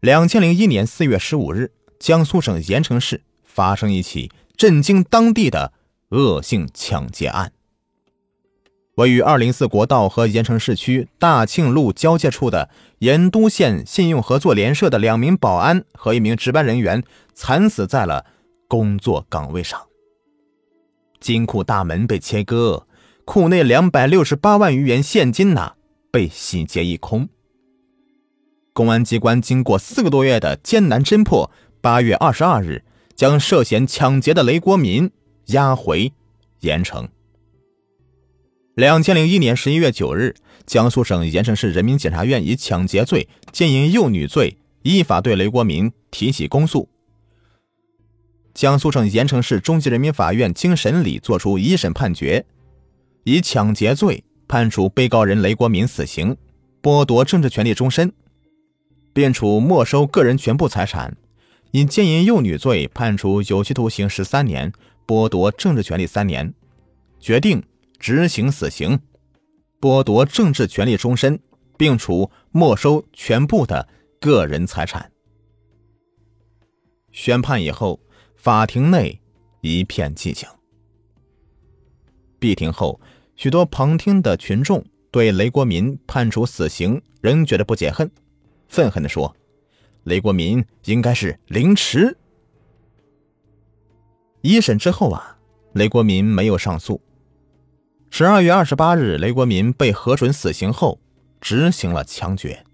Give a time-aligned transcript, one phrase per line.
[0.00, 5.72] 两千零一年四月十五日，江苏省盐城市发生一起震惊当地的
[6.10, 7.52] 恶性抢劫案。
[8.94, 17.02] 位于二零四国道和盐城市区大庆路交界处的盐都县信用合作联社的两名保安和一名值班人员
[17.34, 18.24] 惨死在了
[18.68, 19.80] 工作岗位上。
[21.18, 22.86] 金库大门被切割，
[23.24, 25.74] 库内两百六十八万余元现金呐
[26.12, 27.28] 被洗劫一空。
[28.78, 32.84] 公安机关经过四个多月的艰难侦破，八月二十二日
[33.16, 35.10] 将涉嫌抢劫的雷国民
[35.46, 36.12] 押回
[36.60, 37.08] 盐城。
[38.76, 46.88] 两千零一年十一月九日，江苏省盐城市人民检察院以抢劫罪、奸淫幼女罪依法对雷国民提起公诉。
[48.54, 52.46] 江苏省盐城市中级人民法院经审理作出一审判决，
[53.24, 56.36] 以抢劫罪判处被告人雷国民死刑，
[56.80, 58.12] 剥夺政治权利终身。
[59.18, 61.16] 并处没收个人全部财产，
[61.72, 64.72] 因奸淫幼女罪判处有期徒刑十三年，
[65.08, 66.54] 剥夺政治权利三年，
[67.18, 67.60] 决定
[67.98, 69.00] 执行死刑，
[69.80, 71.40] 剥夺政治权利终身，
[71.76, 73.88] 并处没收全部的
[74.20, 75.10] 个人财产。
[77.10, 77.98] 宣判以后，
[78.36, 79.20] 法庭内
[79.62, 80.48] 一片寂静。
[82.38, 83.00] 闭庭后，
[83.34, 88.08] 许多旁听的群众对雷国民判处死刑仍觉得不解恨。
[88.68, 89.34] 愤恨地说
[90.04, 92.16] ：“雷国民应该是凌迟。”
[94.42, 95.38] 一审之后啊，
[95.72, 97.00] 雷国民没有上诉。
[98.10, 101.00] 十二月二十八日，雷国民被核准死刑后，
[101.40, 102.64] 执行了枪决。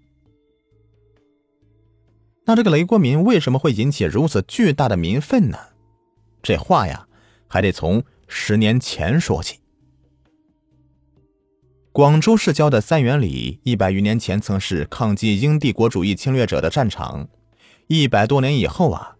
[2.45, 5.57] 那这个雷国民为什么会引起如此巨大的民愤呢？
[6.43, 7.07] 这话呀，
[7.47, 9.59] 还得从十年前说起。
[11.95, 17.29] 广州市郊的三元里，一百余年前曾是抗击英帝国主义侵略者的战场。
[17.87, 19.15] 一百多年以后啊，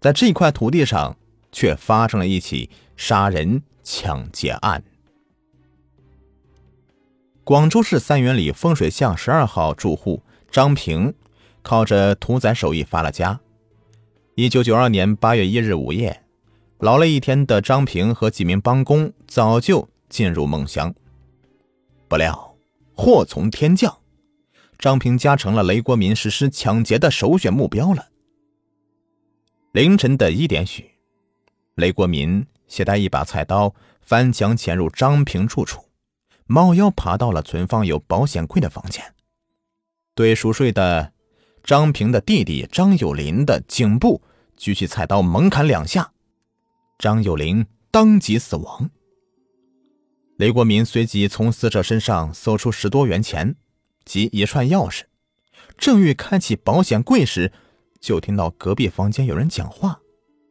[0.00, 1.16] 在这块土地上
[1.50, 4.84] 却发生了一起杀人抢劫案。
[7.42, 11.12] 广州市三元里风水巷十二号住户张平，
[11.62, 13.40] 靠着屠宰手艺发了家。
[14.36, 16.22] 一九九二年八月一日午夜，
[16.78, 20.94] 劳累一天的张平和几名帮工早就进入梦乡。
[22.12, 22.58] 不料，
[22.94, 24.00] 祸从天降，
[24.78, 28.10] 张平家成了雷国民实施抢劫的首选目标了。
[29.72, 30.90] 凌晨的一点许，
[31.74, 35.86] 雷国民携带一把菜刀，翻墙潜入张平住处，
[36.44, 39.14] 猫腰爬到了存放有保险柜的房间，
[40.14, 41.14] 对熟睡的
[41.64, 44.20] 张平的弟弟张有林的颈部
[44.58, 46.12] 举起菜刀，猛砍两下，
[46.98, 48.90] 张有林当即死亡。
[50.42, 53.54] 雷国民随即从死者身上搜出十多元钱
[54.04, 55.02] 及一串钥匙，
[55.78, 57.52] 正欲开启保险柜时，
[58.00, 60.00] 就听到隔壁房间有人讲话，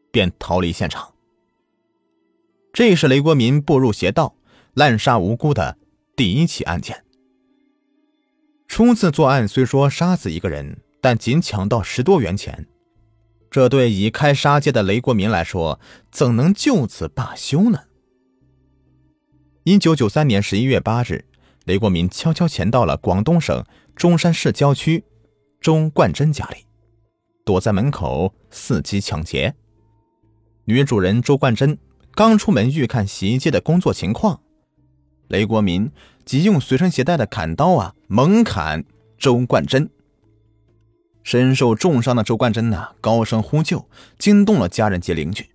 [0.10, 1.14] 便逃离现场。
[2.72, 4.38] 这是雷国民步入邪道、
[4.76, 5.78] 滥杀无辜的
[6.16, 7.04] 第一起案件。
[8.70, 12.66] 初次作案虽说杀死一个人，但仅抢到十多元钱，
[13.50, 17.82] 这对已开杀戒的雷国民来说，怎能就此罢休呢？
[19.64, 21.24] 一九九三年十一月八日，
[21.66, 23.64] 雷国民悄悄潜到了广东省
[23.96, 25.04] 中山市郊区
[25.60, 26.66] 周冠珍家里，
[27.46, 29.54] 躲在门口伺机抢劫。
[30.66, 31.78] 女主人周冠珍
[32.16, 34.42] 刚出门预看洗衣机的工作情况，
[35.28, 35.92] 雷国民
[36.26, 38.84] 即用随身携带的砍刀啊猛砍
[39.20, 39.88] 周冠珍。
[41.22, 45.52] 身受重伤的周冠珍呐高声呼救，惊动了家人及邻居。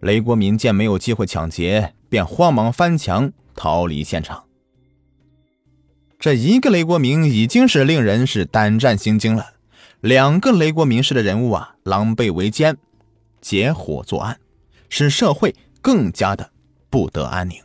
[0.00, 1.94] 雷国民见没有机会抢劫。
[2.12, 4.44] 便慌忙翻墙逃离现场。
[6.18, 9.54] 这一个雷国明已经是令人是胆战心惊了，
[10.02, 12.76] 两个雷国明式的人物啊，狼狈为奸，
[13.40, 14.38] 结伙作案，
[14.90, 16.50] 使社会更加的
[16.90, 17.56] 不得安宁。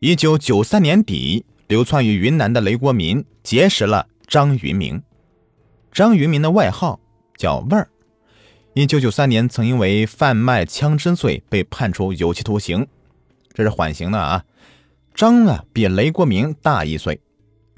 [0.00, 5.02] 一九九三年底，流窜于云南的雷国民结识了张云明，
[5.90, 7.00] 张云明的外号
[7.38, 7.88] 叫味儿。
[8.76, 12.88] 一九九三年，曾因为贩卖枪支罪被判处有期徒刑，
[13.52, 14.44] 这是缓刑的啊。
[15.14, 17.20] 张啊，比雷国明大一岁，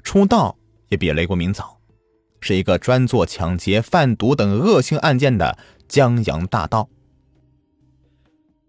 [0.01, 0.57] 出道
[0.89, 1.79] 也比雷国明早，
[2.41, 6.89] 是一个专做抢劫、贩毒等恶性案件的江洋大盗。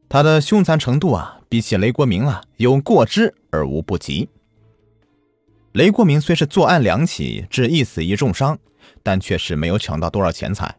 [0.07, 4.29] 他的凶残程度啊，比起雷国明啊，有过之而无不及。
[5.73, 8.59] 雷国明虽是作案两起，致一死一重伤，
[9.03, 10.78] 但却是没有抢到多少钱财。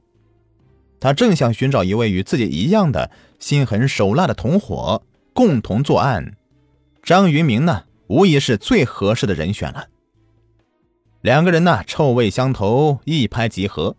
[0.99, 3.09] 他正想寻找一位与自己一样的
[3.39, 5.01] 心狠手辣的同伙，
[5.33, 6.35] 共同作案。
[7.01, 9.87] 张云明呢，无疑是最合适的人选了。
[11.21, 13.95] 两个人呢臭味相投，一拍即合。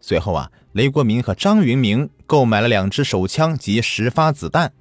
[0.00, 4.72] 随后啊，雷国民和张云明购买了两支手枪及十发子弹，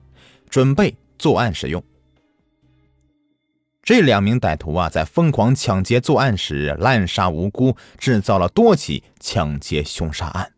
[0.50, 1.84] 准备作案使用。
[3.82, 10.52] 这两名歹徒啊，在疯狂抢劫作案时滥杀无辜，制造了多起抢劫凶杀案。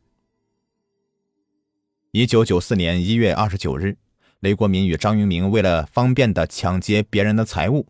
[2.18, 3.96] 一九九四年一月二十九日，
[4.40, 7.86] 雷国民与张云明为了方便的抢劫别人的财物，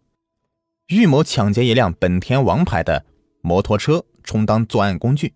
[0.87, 3.05] 预谋抢劫一辆本田王牌的
[3.39, 5.33] 摩托车充当作案工具，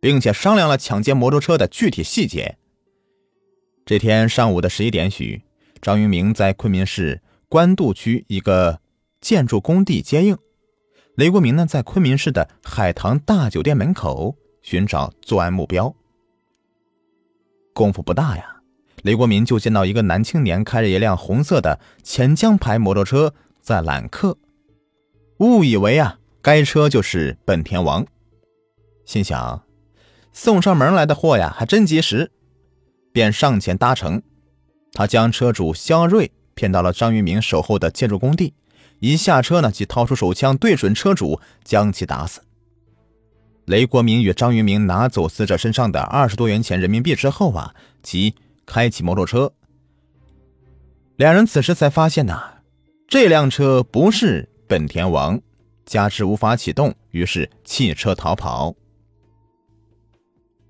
[0.00, 2.56] 并且商量了抢劫摩托车的具体细节。
[3.84, 5.42] 这天上午的十一点许，
[5.82, 7.20] 张云明在昆明市
[7.50, 8.80] 官渡区一个。
[9.20, 10.38] 建筑工地接应，
[11.14, 15.94] 雷国民呢在昆明市的海棠大酒店门口寻找作案目标。
[17.74, 18.62] 功夫不大呀，
[19.02, 24.38] 雷国民就见到一个男青年开着一辆红色的钱江牌摩托车在揽客，
[25.38, 28.06] 误以为啊该车就是本田王，
[29.04, 29.64] 心想
[30.32, 32.30] 送上门来的货呀还真及时，
[33.12, 34.22] 便上前搭乘。
[34.92, 38.54] 他将车主肖瑞骗到了张云明守候的建筑工地。
[39.00, 42.40] 一下车呢，即掏出手枪对准车主，将其打死。
[43.66, 48.34] 雷国民与张云明拿走死者身上的二十多元钱人民币之后啊，即
[48.66, 49.52] 开启摩托车。
[51.16, 52.62] 两人此时才发现呐，
[53.08, 55.40] 这辆车不是本田王，
[55.86, 58.74] 加之无法启动，于是弃车逃跑。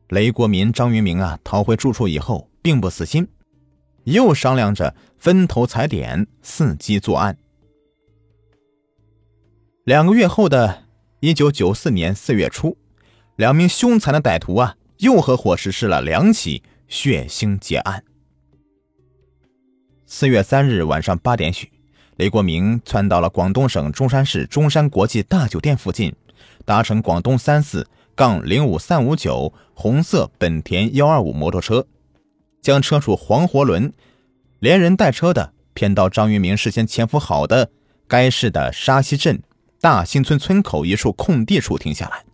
[0.08, 3.26] 雷国民、张云明啊，逃回住处以后，并不死心，
[4.04, 7.36] 又商量着分头踩点，伺机作案。
[9.82, 10.84] 两个月后的
[11.22, 12.76] 1994年4月初，
[13.36, 18.04] 两名凶残的歹徒啊，又合伙实施了两起血腥劫案。
[20.08, 21.72] 4月3日晚上八点许，
[22.16, 26.14] 雷国明窜到了广东省中山市中山国际大酒店附近，
[26.64, 31.88] 搭乘广东三四杠零五三五九红色本田幺二五摩托车，
[32.62, 33.92] 将车主黄活伦
[34.60, 37.68] 连人带车的骗到张云明事先潜伏好的
[38.06, 39.42] 该市的沙溪镇。
[39.80, 42.24] 大兴村村口一处空地处停下来。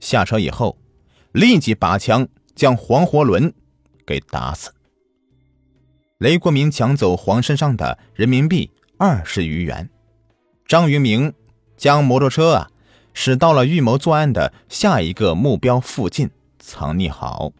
[0.00, 0.78] 下车以后，
[1.32, 3.52] 立即拔枪将黄活伦
[4.06, 4.72] 给打死。
[6.18, 9.90] 雷国民抢走黄身上的人民币二十余元。
[10.66, 11.32] 张云明
[11.76, 12.70] 将摩托车啊
[13.14, 17.52] 驶到了预谋作案的下一个目标附近藏匿好。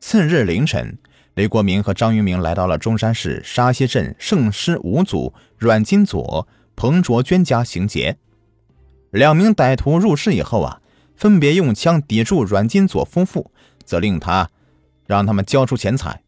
[0.00, 0.98] 次日凌晨。
[1.36, 8.16] 雷国民和张云明来到了中山市沙溪镇圣师五组阮金佐、彭卓娟家行劫。
[9.16, 10.82] 两名歹徒入室以后啊，
[11.14, 13.50] 分别用枪抵住阮金佐夫妇，
[13.82, 14.50] 责令他
[15.06, 16.22] 让他们交出钱财。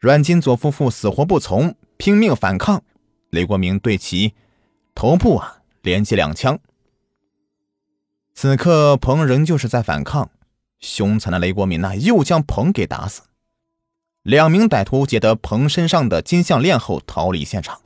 [0.00, 2.82] 阮金佐夫妇死活不从，拼命反抗。
[3.30, 4.34] 雷国明对其
[4.96, 6.58] 头部啊连击两枪。
[8.32, 10.30] 此刻彭仍旧是在反抗，
[10.80, 13.22] 凶残的雷国民呐又将彭给打死。
[14.24, 17.82] 两名歹徒劫得彭身上的金项链后逃离现场。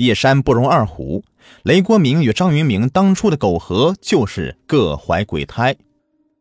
[0.00, 1.24] 一山不容二虎，
[1.64, 5.74] 雷国明与张云明当初的苟合就是各怀鬼胎，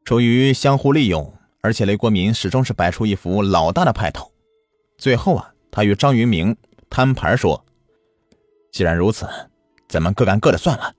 [0.06, 4.32] 出于相互利用，而且雷国民始终是摆出一副老大的派头。
[5.00, 6.56] 最后啊，他与张云明
[6.88, 7.66] 摊牌说
[8.72, 9.28] ：“既然如此，
[9.90, 10.94] 咱们各干各的算了。”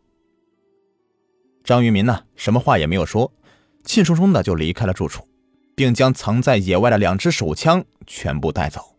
[1.63, 3.33] 张云明呢，什么话也没有说，
[3.85, 5.25] 气冲冲的就离开了住处。
[5.77, 8.98] 并将藏在野外的两支手枪全部带走。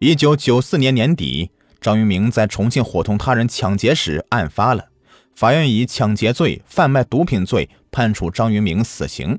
[0.00, 4.88] 一九九四年年底，张云明在重庆伙同他人抢劫时案发了，
[5.34, 9.38] 法院以抢劫罪、贩卖毒品罪判处张云明死刑。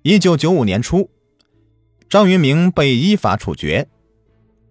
[0.00, 1.10] 一九九五年初，
[2.08, 3.86] 张云明被依法处决。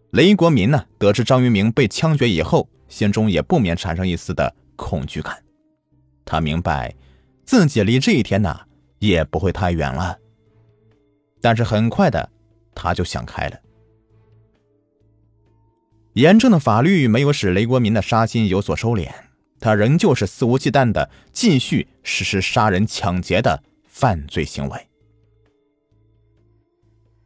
[0.10, 5.38] 雷国民呢，得知张云明被枪决以后，心中也不免产生一丝的恐惧感。
[6.26, 6.96] 他明白，
[7.46, 8.62] 自己离这一天呢。
[8.98, 10.18] 也不会太远了，
[11.40, 12.30] 但是很快的，
[12.76, 13.58] 他就想开了。
[16.20, 19.10] 严正的法律没有使雷国民的杀心有所收敛，
[19.58, 24.90] 他仍旧是肆无忌惮的继续实施杀人抢劫的犯罪行为。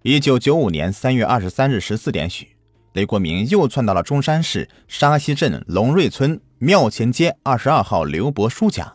[0.04, 2.50] 一九九五年三月二十三日十四点许，
[2.94, 8.94] 雷国民又窜到了中山市沙溪镇龙瑞村庙前街二十二号刘伯书家，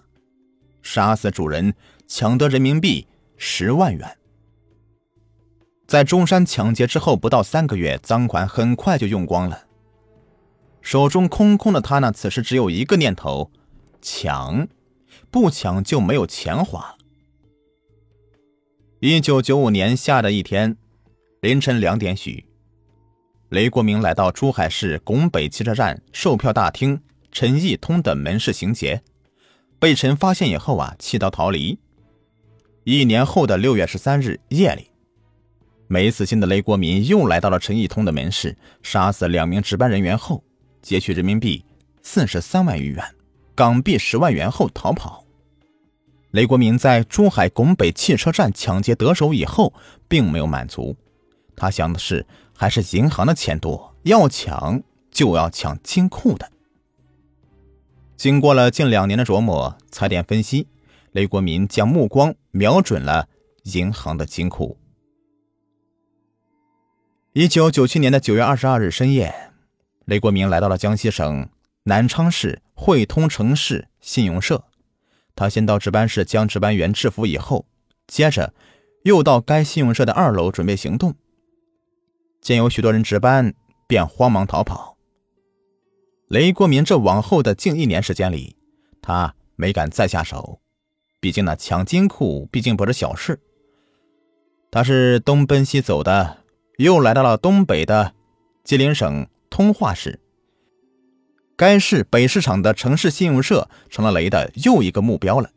[0.80, 1.74] 杀死主人。
[2.10, 4.16] 抢得人民币十万元，
[5.86, 9.64] 在中山抢劫之后不到三个月，赃款很快就用光了。
[10.80, 13.50] 手中空空的他呢，此时只有一个念头：
[14.00, 14.68] 抢，
[15.30, 16.96] 不抢就没有钱花。
[19.00, 20.76] 一九九五年夏的一天，
[21.40, 22.46] 凌晨两点许，
[23.50, 29.02] 雷国明来到珠海市拱北汽车站售票大厅陈义通的门市行劫，
[29.78, 31.78] 被陈发现以后啊，弃刀逃离。
[32.84, 34.90] 一年后的六月十三日夜里，
[35.86, 40.42] 没死心的雷国民又来到了陈义通的门市，杀死两名值班人员后，
[40.88, 41.66] 劫取人民币
[42.00, 43.04] 四十三万余元、
[43.54, 45.22] 港币十万元后逃跑。
[46.30, 49.74] 雷国民在珠海拱北汽车站抢劫得手以后，
[50.08, 50.96] 并没有满足，
[51.54, 52.26] 他想的是
[52.56, 56.50] 还是银行的钱多，要抢就要抢金库的。
[58.16, 60.68] 经过了近两年的琢磨、踩点分析。
[61.12, 63.28] 雷国民将目光瞄准了
[63.64, 64.78] 银行的金库。
[67.34, 69.34] 一九九七年的九月二十二日深夜，
[70.08, 71.50] 雷国民来到了江西省
[71.82, 74.64] 南昌市汇通城市信用社。
[75.36, 77.66] 他先到值班室将值班员制服以后，
[78.06, 78.54] 接着
[79.02, 81.14] 又到该信用社的二楼准备行动。
[82.40, 83.52] 见有许多人值班，
[83.86, 84.96] 便慌忙逃跑。
[86.28, 88.56] 雷国民这往后的近一年时间里，
[89.02, 90.62] 他没敢再下手。
[91.20, 93.38] 毕竟呢，抢金库毕竟不是小事。
[94.70, 96.38] 他是东奔西走的，
[96.78, 98.14] 又来到了东北的
[98.64, 99.26] 吉林省
[99.58, 100.20] 通化市。
[101.56, 105.50] 该市北市场的城市信用社成了雷的又一个目标了。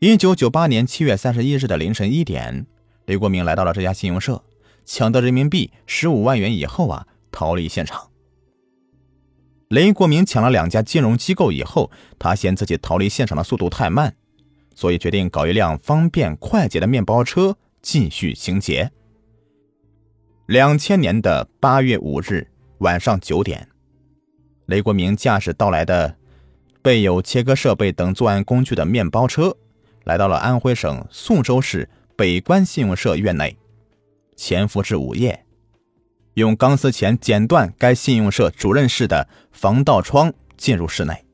[0.00, 2.66] 一九九八年七月三十一日的凌晨一点，
[3.06, 4.44] 雷国明来到了这家信用社，
[4.84, 8.10] 抢得人民币十五万元以后啊，逃离现场。
[9.68, 14.14] 雷国明抢了两家金融机构以后，他嫌自己逃离现场的速度太慢，
[14.74, 18.92] 所以决定搞一辆方便快捷的面包车继续行劫。
[20.44, 23.68] 两千年的八月五日晚上九点，
[24.66, 26.16] 雷国明驾驶到来的
[26.80, 29.56] 备有切割设备等作案工具的面包车，
[30.04, 33.58] 来到了安徽省宿州市北关信用社院内，
[34.36, 35.44] 潜伏至午夜。
[36.34, 41.24] 用钢丝钳剪断该信用社主任室的防盗窗，进入室内，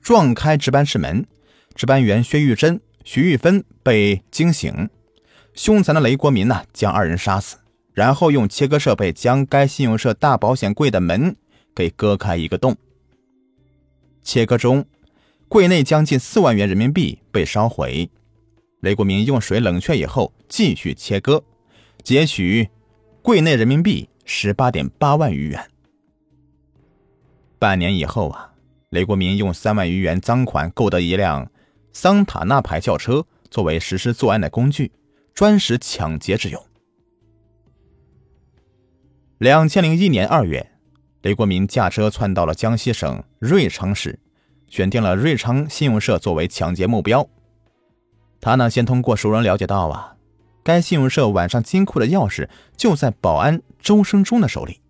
[0.00, 1.26] 撞开值班室门。
[1.74, 4.88] 值班员薛玉珍、徐玉芬被惊醒，
[5.52, 7.58] 凶残的雷国民呢，将二人杀死，
[7.96, 11.34] 然后用切割设备将该信用社大保险柜的门
[11.74, 12.76] 给割开一个洞。
[14.22, 14.84] 切割中，
[15.48, 18.10] 柜内将近四万元人民币被烧毁。
[18.80, 21.42] 雷国民用水冷却以后，继续切割，
[22.02, 22.68] 截取。
[23.22, 25.70] 柜内人民币十八点八万余元。
[27.58, 28.52] 半年以后啊，
[28.90, 31.50] 雷国民用三万余元赃款购得一辆
[31.94, 34.92] 桑塔纳牌轿车，作为实施作案的工具，
[35.32, 36.62] 专使抢劫之用。
[39.38, 40.72] 两千零一年二月，
[41.20, 44.18] 雷国民驾车窜到了江西省瑞昌市，
[44.66, 47.28] 选定了瑞昌信用社作为抢劫目标。
[48.40, 50.16] 他呢，先通过熟人了解到啊。
[50.64, 54.80] 该信用社晚上金库的钥匙就在保安周生忠的手里，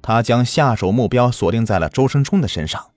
[0.00, 2.92] 他将下手目标锁定在了周生忠的身上。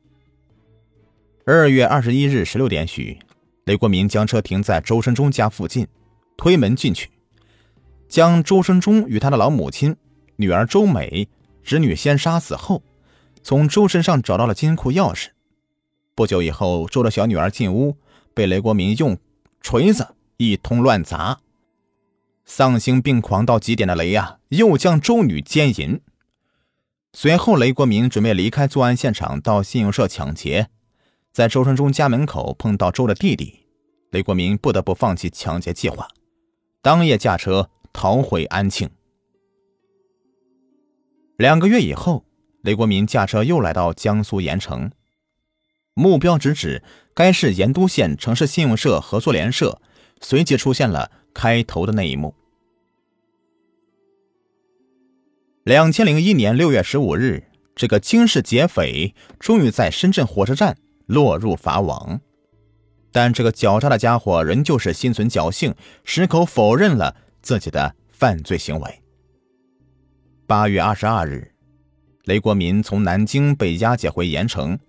[1.48, 3.17] 二月二十一日十六点许，
[3.65, 5.88] 雷国民将车停在周生忠家附近，
[6.38, 7.10] 推门进去，
[8.08, 9.96] 将周生忠与他的老母亲、
[10.38, 11.27] 女儿周美、
[11.63, 12.84] 侄女先杀死后，
[13.44, 15.27] 从周身上找到了金库钥匙。
[16.15, 17.98] 不久以后，周的小女儿进屋，
[18.34, 19.17] 被雷国民用
[19.62, 21.39] 锤子一通乱砸。
[22.46, 26.00] 丧心病狂到极点的雷呀，又将周女奸淫。
[27.13, 30.70] 随后，雷国民准备离开作案现场，到信用社抢劫。
[31.32, 33.65] 在周生忠家门口碰到周的弟弟，
[34.12, 36.08] 雷国民不得不放弃抢劫计划，
[36.82, 38.89] 当夜驾车逃回安庆。
[41.38, 42.25] 两个月以后，
[42.62, 44.91] 雷国民驾车又来到江苏盐城，
[45.94, 49.82] 目标直指该市盐都县城市信用社合作联社，
[50.20, 51.12] 随即出现了。
[51.38, 52.34] 开头的那一幕。
[55.63, 57.44] 两千零一年六月十五日，
[57.75, 60.75] 这个惊世劫匪终于在深圳火车站
[61.06, 62.20] 落入法网，
[63.12, 69.01] 但这个狡诈的家伙仍旧是心存侥幸，矢口否认了自己的犯罪行为。
[70.48, 71.51] 八月二十二日，
[72.24, 74.80] 雷国民从南京被押解回盐城，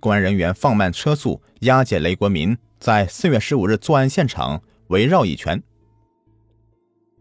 [0.00, 5.62] 公安人员放慢车速押解雷国民，在四月十五日作案现场围绕一圈。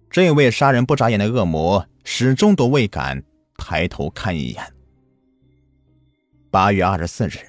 [0.09, 3.21] 这位杀人不眨眼的恶魔始终都未敢
[3.57, 4.63] 抬头看一眼。
[6.49, 7.39] 八月二十四日，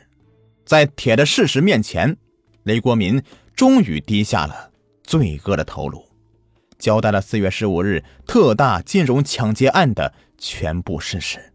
[0.66, 2.16] 在铁的事实面前，
[2.64, 3.22] 雷国民
[3.54, 4.72] 终于低下了
[5.04, 6.04] 罪恶的头颅，
[6.82, 11.52] 交代了四月十五日特大金融抢劫案的全部事实。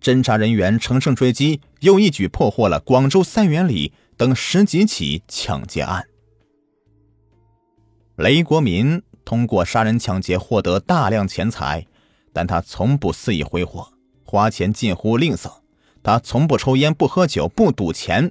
[0.00, 6.08] 侦查人员乘胜追击，又一举破获了广州三元里等十几起抢劫案。
[8.16, 9.00] 雷国民。
[9.24, 11.86] 通过杀人抢劫获得大量钱财，
[12.30, 13.88] 但他从不肆意挥霍，
[14.22, 15.50] 花钱近乎吝啬。
[16.02, 18.30] 他从不抽烟、不喝酒、不赌钱，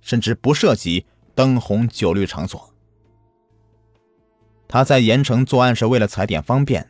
[0.00, 2.71] 甚至不涉及灯红酒绿场所。
[4.72, 6.88] 他在盐城作案是为了踩点方便，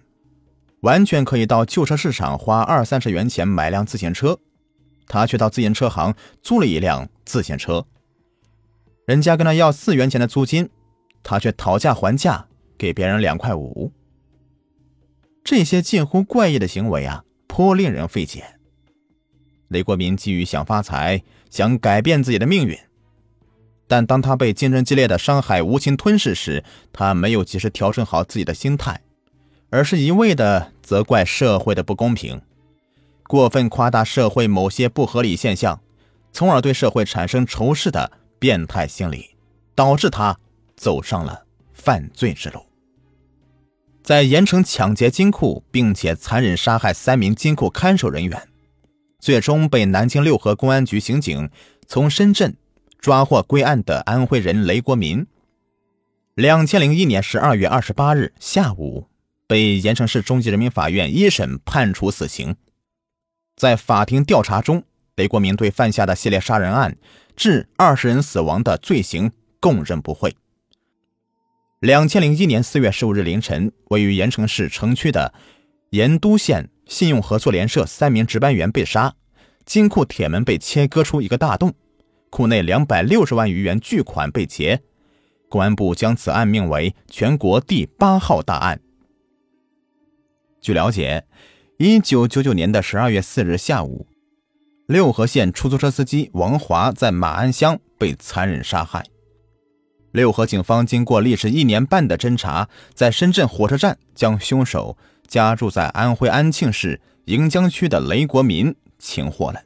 [0.83, 4.39] 完全可以到旧车市场花二三十元钱买辆自行车，
[5.09, 7.85] 他却到自行车行租了一辆自行车。
[9.05, 10.71] 人家跟他要四元钱的租金，
[11.25, 12.47] 他却讨价还价
[12.79, 13.91] 给别人两块五。
[15.43, 18.45] 这些近乎怪异的行为啊，颇令人费解。
[19.67, 22.79] 雷国民基于想发财，想改变自己的命运，
[23.93, 29.03] 但当他被竞争激烈的商海无情吞噬时，他没有及时调整好自己的心态，
[29.69, 32.41] 而是一味的责怪社会的不公平，
[33.25, 35.79] 过分夸大社会某些不合理现象，
[36.33, 39.37] 从而对社会产生仇视的变态心理，
[39.75, 40.39] 导致他
[40.75, 41.45] 走上了
[41.75, 42.65] 犯罪之路。
[44.03, 48.49] 在盐城抢劫金库，并且残忍杀害三名金库看守人员。
[49.21, 51.51] 最终被南京六合公安局刑警
[51.87, 52.57] 从深圳
[53.03, 55.27] 抓获归案的安徽人雷国民，
[56.35, 59.09] 两千零一年十二月二十八日下午，
[59.49, 62.55] 被盐城市中级人民法院一审判处死刑。
[63.57, 64.85] 在法庭调查中，
[65.17, 66.97] 雷国民对犯下的系列杀人案
[67.35, 70.37] 致二十人死亡的罪行供认不讳。
[71.81, 75.35] 两千零一年四月十五日凌晨，位于盐城市城区的
[75.91, 76.71] 盐都县。
[76.87, 79.15] 信用合作联社三名值班员被杀，
[79.65, 81.73] 金库铁门被切割出一个大洞，
[82.33, 84.81] 库内两百六十万余元巨款被劫。
[85.51, 88.81] 公安部将此案命为全国第八号大案。
[90.63, 91.27] 据了解，
[91.77, 94.07] 一九九九年的十二月四日下午，
[94.87, 99.05] 六合县出租车司机王华在马鞍乡被残忍杀害。
[100.13, 104.97] 六合警方经过历时一年半的侦查，在深圳火车站将凶手。
[105.29, 109.63] 家住在安徽安庆市盈江区的雷国民擒获了。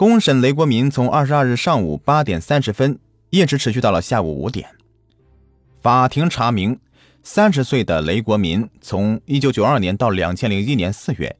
[0.00, 4.66] 公审雷国民从二十二日上午八点三十分一直持续到了下午五点。
[5.82, 6.80] 法庭查明，
[7.22, 11.36] 三十岁的雷国民从一九九二年到两千零一年四月，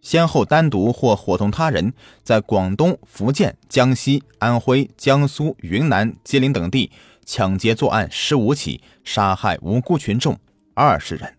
[0.00, 1.92] 先后单独或伙同他人，
[2.24, 6.90] 在广东、福建、江西、安徽、江苏、云南、吉林等地
[7.24, 10.36] 抢劫作案十五起，杀害无辜群众
[10.74, 11.32] 二十人。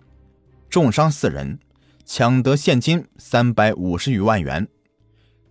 [0.69, 1.59] 重伤四人，
[2.05, 4.69] 抢得现金三百五十余万元，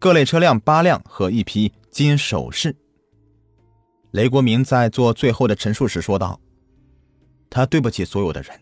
[0.02, 2.74] 各类车辆八辆和一批金首饰。
[4.10, 6.40] 雷国民在做最后的陈述时说道
[7.48, 8.60] ：“他对不起所有的人，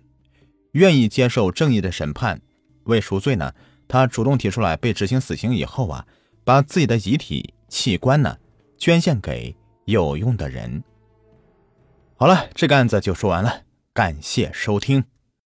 [0.73, 2.39] 愿意接受正义的审判。
[2.85, 3.55] 为赎罪呢，
[3.89, 6.07] 他主动提出来，被执行死刑以后啊，
[6.45, 8.37] 把自己的遗体器官呢
[8.77, 10.85] 捐献给有用的人。”
[12.21, 13.63] 好了，这个案子就说完了，
[13.95, 15.03] 感谢收听。